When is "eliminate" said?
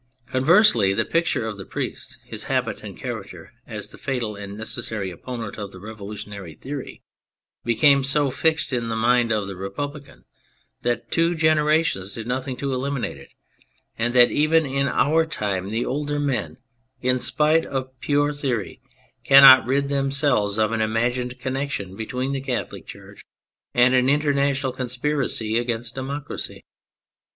12.73-13.17